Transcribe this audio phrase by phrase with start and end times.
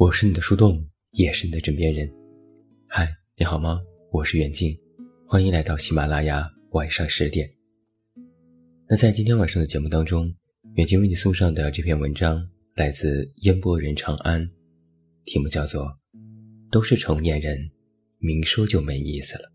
[0.00, 2.10] 我是你的树洞，也是你的枕边人。
[2.88, 3.82] 嗨，你好吗？
[4.10, 4.74] 我是远近，
[5.26, 7.46] 欢迎来到喜马拉雅晚上十点。
[8.88, 10.34] 那在今天晚上的节目当中，
[10.76, 14.50] 远近为你送上的这篇文章来自烟波人长安，
[15.26, 15.84] 题目叫做
[16.70, 17.70] 《都是成年人，
[18.16, 19.52] 明说就没意思了》。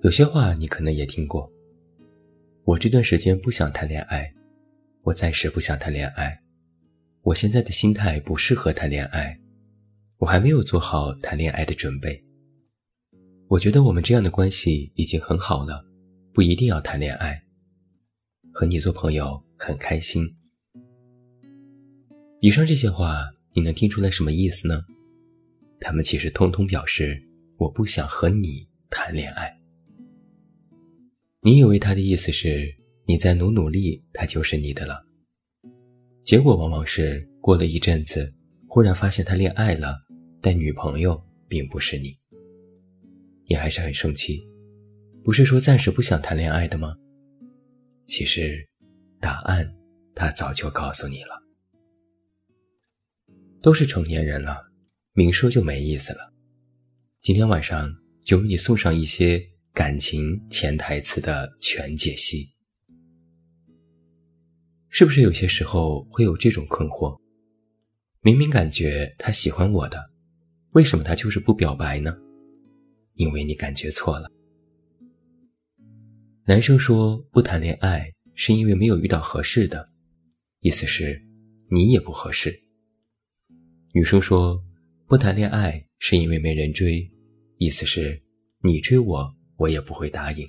[0.00, 1.46] 有些话你可能也听过，
[2.64, 4.32] 我这段时间不想谈恋爱，
[5.02, 6.40] 我暂时不想谈恋爱。
[7.24, 9.40] 我现在的心态不适合谈恋爱，
[10.18, 12.22] 我还没有做好谈恋爱的准备。
[13.48, 15.82] 我觉得我们这样的关系已经很好了，
[16.34, 17.42] 不一定要谈恋爱。
[18.52, 20.22] 和你做朋友很开心。
[22.40, 24.84] 以上这些话，你能听出来什么意思呢？
[25.80, 29.58] 他们其实通通表示我不想和你谈恋爱。
[31.40, 35.03] 你以为他的意思是你再努努力，他就是你的了。
[36.24, 38.32] 结果往往是过了一阵子，
[38.66, 39.94] 忽然发现他恋爱了，
[40.40, 42.16] 但女朋友并不是你。
[43.46, 44.42] 你还是很生气，
[45.22, 46.96] 不是说暂时不想谈恋爱的吗？
[48.06, 48.66] 其实，
[49.20, 49.70] 答案
[50.14, 51.42] 他早就告诉你了。
[53.60, 54.62] 都是成年人了，
[55.12, 56.32] 明说就没意思了。
[57.20, 59.42] 今天晚上就为你送上一些
[59.74, 62.53] 感情潜台词的全解析。
[64.96, 67.18] 是不是有些时候会有这种困惑？
[68.20, 69.98] 明明感觉他喜欢我的，
[70.70, 72.16] 为什么他就是不表白呢？
[73.14, 74.30] 因为你感觉错了。
[76.46, 79.84] 男生说不谈恋爱是因为没有遇到合适的，
[80.60, 81.20] 意思是
[81.68, 82.56] 你也不合适。
[83.94, 84.62] 女生说
[85.08, 87.10] 不谈恋爱是因为没人追，
[87.58, 88.22] 意思是
[88.62, 90.48] 你追我我也不会答应。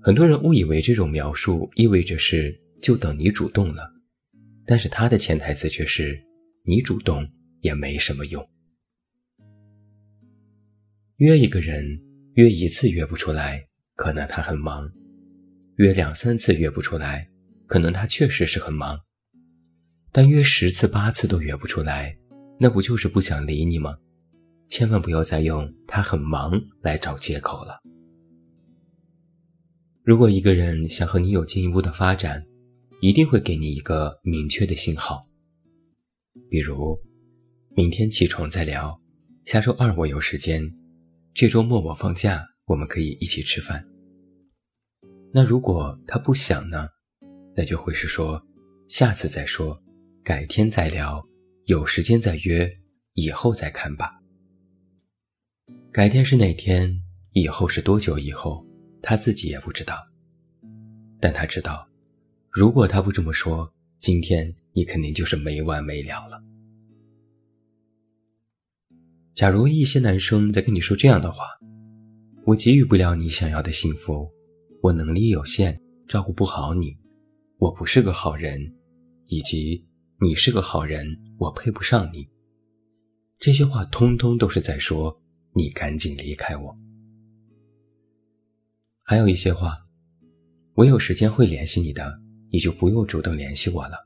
[0.00, 2.60] 很多人误以为这种描述意味着是。
[2.82, 3.88] 就等你主动了，
[4.66, 6.20] 但是他的潜台词却是
[6.64, 7.26] 你主动
[7.60, 8.46] 也没什么用。
[11.18, 12.02] 约一个人，
[12.34, 14.84] 约一次约不出来，可能他很忙；
[15.76, 17.30] 约两三次约不出来，
[17.68, 18.98] 可能他确实是很忙。
[20.10, 22.18] 但约十次八次都约不出来，
[22.58, 23.96] 那不就是不想理你吗？
[24.66, 27.80] 千万不要再用他很忙来找借口了。
[30.02, 32.44] 如果一个人想和你有进一步的发展，
[33.02, 35.20] 一定会给你一个明确的信号，
[36.48, 36.96] 比如
[37.74, 38.96] 明天起床再聊，
[39.44, 40.72] 下周二我有时间，
[41.34, 43.84] 这周末我放假，我们可以一起吃饭。
[45.32, 46.86] 那如果他不想呢？
[47.56, 48.40] 那就会是说
[48.86, 49.76] 下次再说，
[50.22, 51.20] 改天再聊，
[51.64, 52.70] 有时间再约，
[53.14, 54.12] 以后再看吧。
[55.90, 57.02] 改天是哪天？
[57.32, 58.64] 以后是多久以后？
[59.02, 59.96] 他自己也不知道，
[61.18, 61.88] 但他知道。
[62.52, 66.38] 如果他不这么说，今天你肯定就是没完没了了。
[69.32, 71.46] 假如一些男生在跟你说这样的话
[72.44, 74.30] ：“我给予不了你想要的幸福，
[74.82, 76.94] 我能力有限，照顾不好你，
[77.56, 78.60] 我不是个好人，
[79.28, 79.82] 以及
[80.20, 81.06] 你是个好人，
[81.38, 82.28] 我配不上你。”
[83.40, 85.18] 这些话通通都是在说
[85.54, 86.76] 你赶紧离开我。
[89.02, 89.74] 还有一些话
[90.76, 92.20] ：“我有时间会联系你的。”
[92.52, 93.96] 你就不用主动联系我了，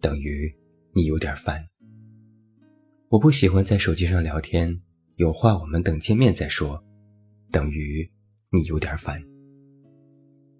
[0.00, 0.54] 等于
[0.94, 1.66] 你有点烦。
[3.08, 4.80] 我不喜欢在手机上聊天，
[5.16, 6.80] 有话我们等见面再说，
[7.50, 8.08] 等于
[8.50, 9.20] 你有点烦。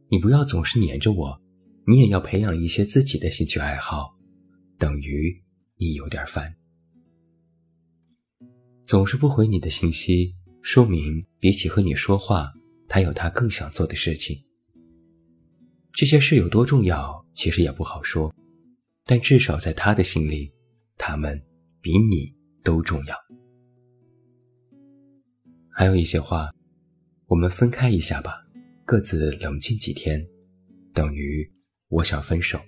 [0.09, 1.41] 你不要总是黏着我，
[1.87, 4.17] 你也要培养一些自己的兴趣爱好，
[4.77, 5.41] 等于
[5.77, 6.57] 你有点烦。
[8.83, 12.53] 总是不回你的信息，说明比起和你说话，
[12.89, 14.37] 他有他更想做的事情。
[15.95, 18.35] 这些事有多重要，其实也不好说，
[19.05, 20.53] 但至少在他的心里，
[20.99, 21.41] 他们
[21.81, 22.35] 比你
[22.65, 23.15] 都重要。
[25.71, 26.51] 还有一些话，
[27.27, 28.45] 我们分开一下吧，
[28.85, 30.27] 各自冷静几天，
[30.93, 31.49] 等于
[31.87, 32.61] 我想分手。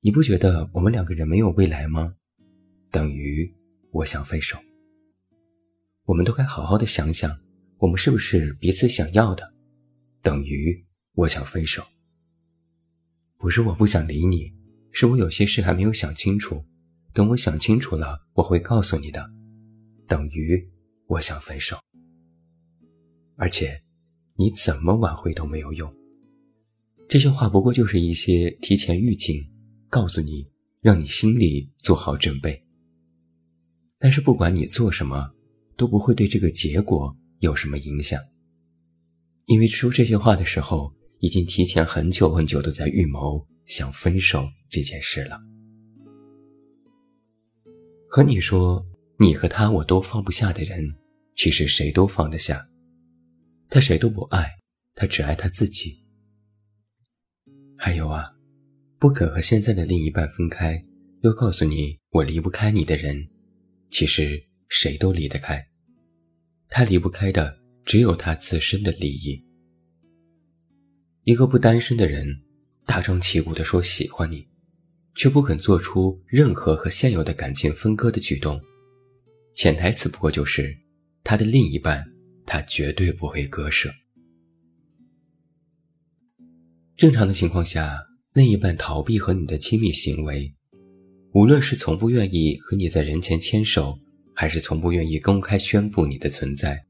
[0.00, 2.16] 你不觉得我们两个人没有未来吗？
[2.90, 3.48] 等于
[3.92, 4.58] 我想分手。
[6.04, 7.30] 我们都该好好的想想，
[7.78, 9.54] 我们是不是彼此想要的？
[10.20, 10.84] 等于。
[11.16, 11.82] 我想分手，
[13.38, 14.52] 不是我不想理你，
[14.92, 16.62] 是我有些事还没有想清楚。
[17.14, 19.26] 等我想清楚了，我会告诉你的。
[20.06, 20.62] 等于
[21.06, 21.78] 我想分手，
[23.36, 23.82] 而且
[24.34, 25.90] 你怎么挽回都没有用。
[27.08, 29.42] 这些话不过就是一些提前预警，
[29.88, 30.44] 告诉你，
[30.82, 32.62] 让你心里做好准备。
[33.98, 35.32] 但是不管你做什么，
[35.78, 38.20] 都不会对这个结果有什么影响，
[39.46, 40.94] 因为说这些话的时候。
[41.20, 45.40] 已经提前很久很久都在预谋想分手这件事了。
[48.08, 48.84] 和你说
[49.18, 50.94] 你和他我都放不下的人，
[51.34, 52.66] 其实谁都放得下。
[53.68, 54.48] 他谁都不爱，
[54.94, 56.02] 他只爱他自己。
[57.76, 58.30] 还有啊，
[58.98, 60.82] 不肯和现在的另一半分开，
[61.22, 63.28] 又告诉你我离不开你的人，
[63.90, 65.66] 其实谁都离得开。
[66.68, 69.45] 他离不开的只有他自身的利益。
[71.26, 72.24] 一个不单身的人，
[72.84, 74.46] 大张旗鼓地说喜欢你，
[75.16, 78.60] 却不肯做出任何和现有的感情分割的举动，
[79.52, 80.72] 潜台词不过就是
[81.24, 82.06] 他的另一半，
[82.46, 83.92] 他绝对不会割舍。
[86.96, 87.98] 正常的情况下，
[88.32, 90.54] 另一半逃避和你的亲密行为，
[91.32, 93.98] 无论是从不愿意和你在人前牵手，
[94.32, 96.86] 还是从不愿意公开宣布你的存在，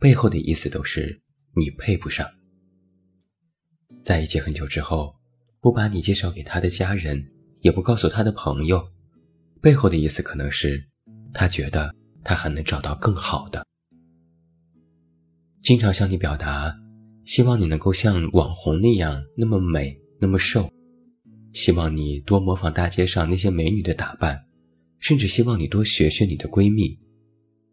[0.00, 1.20] 背后的意思都是
[1.54, 2.28] 你配不上。
[4.02, 5.14] 在一起很久之后，
[5.60, 7.28] 不把你介绍给他的家人，
[7.62, 8.86] 也不告诉他的朋友，
[9.60, 10.88] 背后的意思可能是，
[11.32, 11.94] 他觉得
[12.24, 13.66] 他还能找到更好的。
[15.62, 16.74] 经常向你表达。
[17.24, 20.72] 希望你能够像网红那样那么美那么瘦，
[21.52, 24.46] 希望你多模仿大街上那些美女的打扮，
[24.98, 26.98] 甚至希望你多学学你的闺蜜。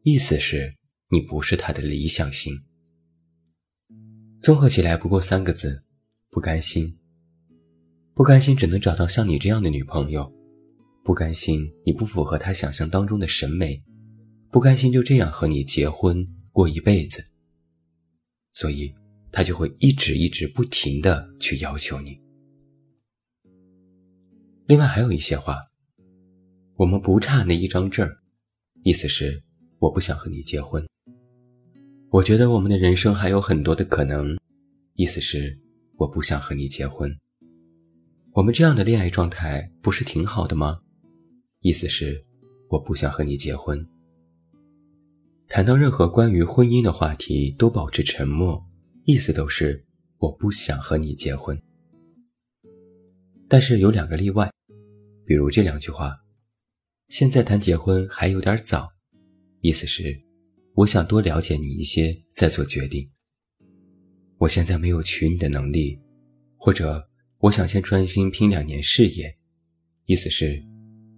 [0.03, 0.75] 意思是，
[1.09, 2.53] 你不是她的理想型。
[4.41, 5.85] 综合起来不过三个字：
[6.35, 6.93] 不甘心。
[8.13, 10.29] 不甘心只能找到像你这样的女朋友，
[11.01, 13.81] 不甘心你不符合他想象当中的审美，
[14.51, 17.23] 不甘心就这样和你结婚过一辈子。
[18.51, 18.93] 所以。
[19.31, 22.17] 他就会一直一直不停的去要求你。
[24.65, 25.57] 另外还有一些话，
[26.77, 28.17] 我们不差那一张证儿，
[28.83, 29.43] 意思是
[29.79, 30.81] 我不想和你结婚。
[32.11, 34.37] 我觉得我们的人生还有很多的可能，
[34.93, 35.59] 意思是
[35.97, 37.09] 我不想和你结婚。
[38.33, 40.79] 我们这样的恋爱状态不是挺好的吗？
[41.61, 42.25] 意思是
[42.69, 43.85] 我不想和你结婚。
[45.47, 48.63] 谈到任何关于婚姻的话题，都保持沉默。
[49.07, 49.85] 意思都是
[50.17, 51.55] 我不想和你结婚，
[53.47, 54.51] 但是有两个例外，
[55.23, 56.11] 比如这两句话：
[57.09, 58.89] 现在谈结婚还有点早，
[59.61, 60.19] 意思是
[60.73, 63.07] 我想多了解你一些再做决定。
[64.45, 65.99] 我现在没有娶你的能力，
[66.55, 67.03] 或者
[67.39, 69.35] 我想先专心拼两年事业，
[70.05, 70.63] 意思是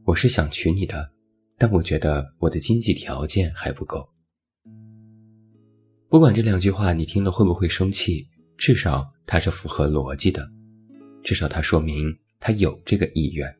[0.05, 1.11] 我是想娶你的，
[1.57, 4.07] 但我觉得我的经济条件还不够。
[6.07, 8.25] 不管这两句话你听了会不会生气，
[8.57, 10.49] 至少它是符合逻辑的，
[11.21, 13.53] 至少它说明他有这个意愿。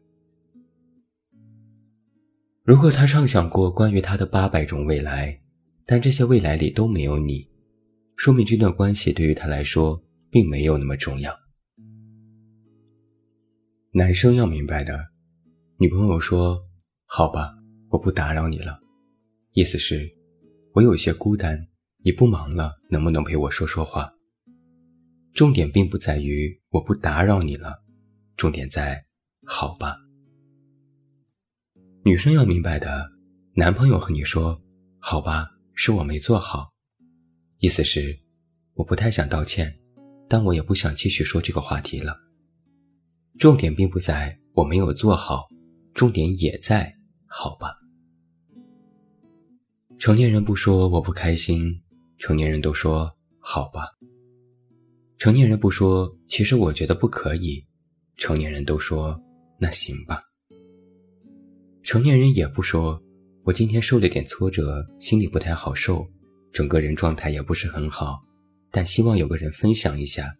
[2.63, 5.37] 如果他畅想过关于他的八百种未来，
[5.85, 7.45] 但这些未来里都没有你，
[8.17, 11.31] 说明这段关系对于他来说并没有那么重要。
[13.91, 14.99] 男生要明白的，
[15.77, 16.59] 女朋友说
[17.05, 17.53] ：“好吧，
[17.89, 18.79] 我不打扰你了。”
[19.53, 20.09] 意思是，
[20.73, 21.67] 我有些孤单。
[22.03, 24.11] 你不忙了，能不能陪我说说话？
[25.33, 27.83] 重点并不在于我不打扰你了，
[28.35, 29.05] 重点在
[29.45, 29.95] 好吧。
[32.03, 33.11] 女生要明白的，
[33.53, 34.59] 男朋友和你说
[34.99, 36.71] 好吧，是我没做好，
[37.59, 38.17] 意思是
[38.73, 39.75] 我不太想道歉，
[40.27, 42.15] 但我也不想继续说这个话题了。
[43.37, 45.47] 重点并不在我没有做好，
[45.93, 46.93] 重点也在
[47.25, 47.75] 好吧。
[49.97, 51.81] 成年人不说我不开心。
[52.19, 53.81] 成年人都说好吧。
[55.19, 57.63] 成年人不说，其实我觉得不可以。
[58.17, 59.19] 成年人都说
[59.59, 60.19] 那行吧。
[61.83, 62.99] 成年人也不说，
[63.43, 66.07] 我今天受了点挫折，心里不太好受，
[66.57, 68.25] 整个人状态也不是很好，
[68.71, 70.35] 但希望有个人分享一下。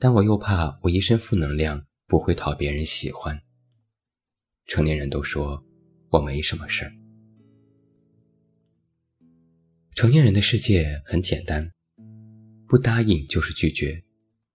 [0.00, 3.40] 但我又怕我一身负能量不会讨别人喜欢。
[4.66, 5.64] 成年人都说
[6.10, 6.92] 我没什么事儿。
[9.94, 11.70] 成年人的世界很简单，
[12.66, 14.02] 不答应就是拒绝，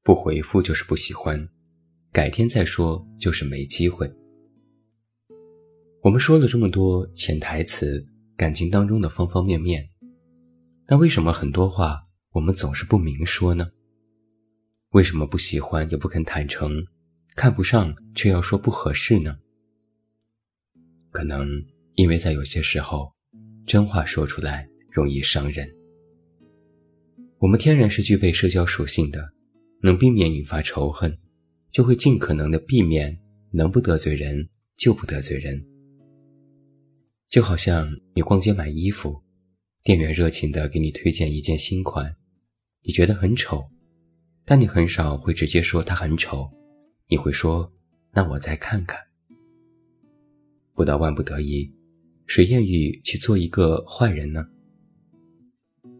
[0.03, 1.47] 不回复就是不喜欢，
[2.11, 4.13] 改天再说就是没机会。
[6.01, 9.89] 我们说了这么多潜台词，感情当中的方方面面，
[10.93, 13.67] 那为什么很多话我们总是不明说呢？
[14.91, 16.85] 为什么不喜欢也不肯坦诚，
[17.35, 19.35] 看不上却要说不合适呢？
[21.09, 21.49] 可能
[21.95, 23.11] 因为在有些时候，
[23.65, 24.69] 真话说出来。
[24.91, 25.67] 容易伤人。
[27.39, 29.33] 我们天然是具备社交属性的，
[29.81, 31.17] 能避免引发仇恨，
[31.71, 33.19] 就会尽可能的避免
[33.49, 34.47] 能不得罪人
[34.77, 35.59] 就不得罪人。
[37.29, 39.22] 就好像你逛街买衣服，
[39.83, 42.15] 店员热情的给你推荐一件新款，
[42.83, 43.69] 你觉得很丑，
[44.45, 46.49] 但你很少会直接说它很丑，
[47.09, 47.69] 你会说
[48.13, 48.97] 那我再看看。
[50.73, 51.69] 不到万不得已，
[52.27, 54.47] 谁愿意去做一个坏人呢？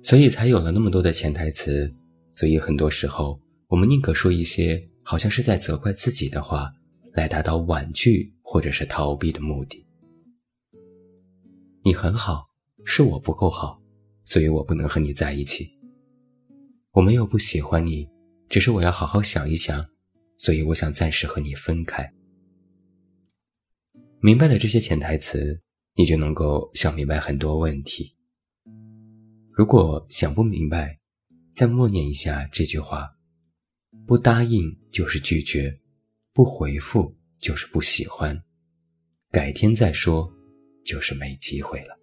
[0.01, 1.93] 所以才有了那么多的潜台词。
[2.31, 6.73] 所以很多时候，我们宁可说一些好像是在责怪自己的话，
[7.11, 9.85] 来达到婉拒或者是逃避的目的。
[11.83, 12.47] 你很好，
[12.85, 13.81] 是我不够好，
[14.25, 15.69] 所以我不能和你在一起。
[16.91, 18.07] 我没有不喜欢你，
[18.49, 19.85] 只是我要好好想一想，
[20.37, 22.13] 所以我想暂时和你分开。
[24.19, 25.61] 明白了这些潜台词，
[25.95, 28.15] 你就能够想明白很多问题。
[29.51, 30.99] 如果想不明白，
[31.51, 33.09] 再默念一下这句话：
[34.05, 35.79] 不答应就是拒绝，
[36.31, 38.43] 不回复就是不喜欢，
[39.31, 40.31] 改天再说
[40.85, 42.02] 就是没机会了。